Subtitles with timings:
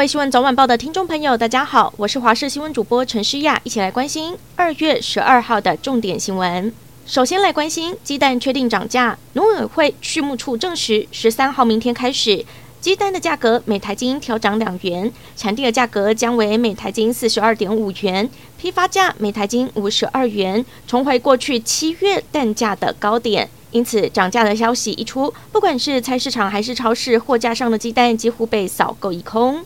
[0.00, 6.72] 各位新闻早晚报的听众朋友，大家好，我是华视新闻主播陈诗雅，一起来关心二月十二号的重点新闻。
[7.04, 12.42] 首先来关心鸡蛋确定涨价，农委会畜牧处证实，十三号明天开始，
[12.80, 18.26] 鸡蛋的价格每台斤调涨两元，产地的价格将为每台斤四十二点五元，
[18.56, 23.46] 批发价每台斤五十二元，重回过去七月蛋价的高点。
[23.70, 29.62] 因此，涨价的消息一出，不管是菜市场还是超市，货架上的鸡蛋几乎被扫购一空。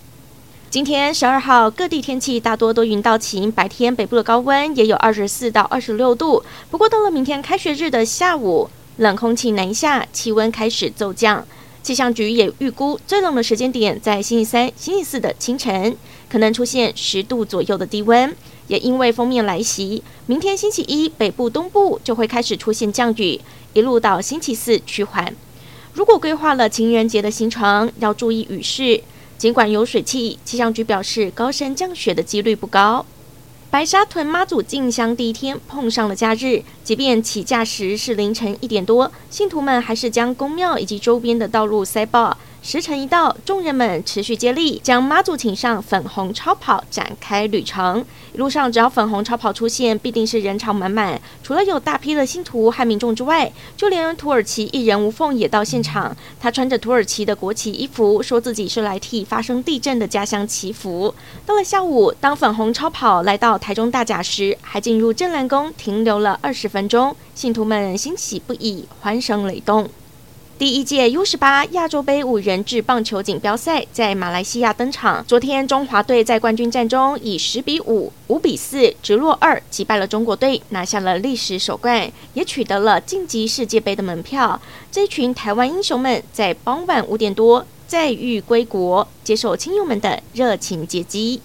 [0.75, 6.43] 今天十二号，各地天气大多多云到晴，白天北部的高温也有二十四到二十六度。
[6.69, 11.47] 不过，到了明天开学日的下午，冷空气南下，气温开始骤降。
[11.85, 15.97] 气象局也预估，最冷的时间点在星期三、星期四的清晨，
[16.29, 18.35] 可能出现十度左右的低温。
[18.67, 23.41] 也因为锋面来袭，明天星期一北部、东部就会开始出现降雨，
[23.75, 25.37] 一路到星期四趋缓。
[25.93, 29.01] 如果规划了情人节的行程，要注意雨势。
[29.37, 33.05] 尽管有水汽，气象局表示高山降雪的几率不高。
[33.71, 42.39] 白沙屯妈祖进香第一天碰上了假日，即便起驾时是凌晨一点多，信徒们还是将宫庙以及周边的道路塞爆。
[42.67, 48.03] 时辰一到，众人们持续接力，将妈祖请上粉红超跑，展开旅程。
[48.33, 51.21] 一路上，只要粉红超跑出现，必定是人潮满满。
[51.43, 56.17] 除了有大批的信徒和民众之外，就连土耳其艺人吴凤也到现场。
[56.41, 61.15] 他穿着土耳其的国旗衣服，说自己是来替发生地震的家乡祈福。
[61.45, 69.91] 到了下午，当粉红超跑来到台中大甲时，还进入镇澜宫停留了二十分钟，信徒们欣喜不已，欢声雷动。
[70.57, 75.25] 第一届 U 十八亚洲杯五人制棒球锦标赛在马来西亚登场。
[75.27, 84.61] 昨天，中华队在冠军战中以十比五、五比四直落二击败了中国队，拿下了历史首冠，也取得了晋级世界杯的门票。
[84.93, 91.41] 这群台湾英雄们在傍晚五点多载誉归国，接受亲友们的热情接机。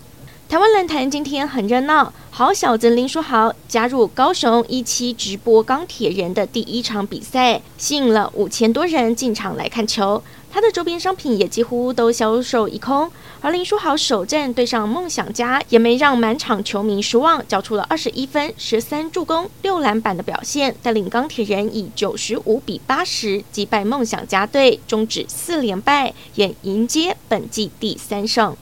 [0.48, 10.24] 台湾论坛今天很热闹，好小子林书豪加入高雄一期直播钢铁人的第一场比赛，吸引了五千多人进场来看球。
[10.50, 13.12] 他的周边商品也几乎都销售一空。
[13.42, 28.56] 而林书豪首战对上梦想家，也没让满场球迷失望，交出了二十一分、十三助攻、六篮板的表现，带领钢铁人以九十五比八十击败梦想家队，终止四连败，也迎接本季第三胜。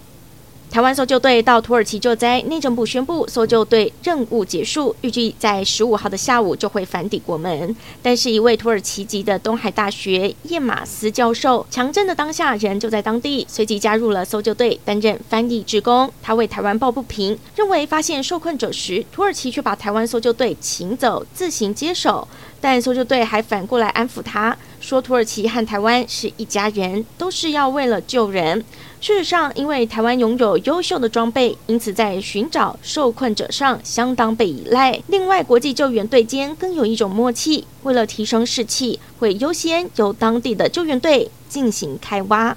[0.69, 7.75] 台湾搜救队到土耳其救灾，内政部宣布搜救队任务结束，预计在十五号的下午就会返抵国门。
[8.03, 16.11] 但是，一位土耳其籍的东海大学叶马斯教授，强震的当下人就在当地，随即加入了搜救队担任翻译志工。
[16.21, 22.27] 他为台湾抱不平，认为发现受困者时，土耳其却把台湾搜救队请走，自行接手。
[22.59, 24.55] 但搜救队还反过来安抚他，
[24.87, 28.63] 说土耳其和台湾是一家人，都是要为了救人。
[29.01, 34.97] 事实上，因为台湾拥有优秀的装备，因此在寻找受困者上相当被依赖。
[35.07, 42.55] 另外，国际救援队间更有一种默契，为了提升士气，会优先由当地的救援队进行开挖。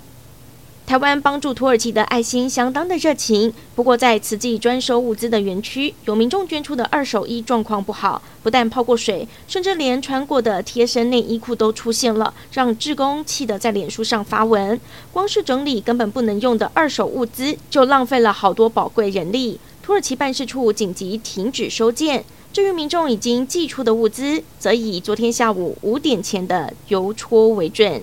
[0.91, 14.81] 台湾帮助土耳其的爱心相当的热情，不过在慈济专收物资的园区，有民众捐出的二手衣状况不好，不但泡过水，甚至连穿过的贴身内衣裤都出现了，让志工气得在脸书上发文。
[15.12, 19.61] 光是整理根本不能用的二手物资，就浪费了好多宝贵人力。
[19.84, 28.03] 土耳其办事处紧急停止收件，至于民众已经寄出的物资，则以昨天下午五点前的邮戳为准。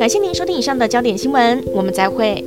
[0.00, 2.42] 感谢您收听以上的焦点新闻，我们再会。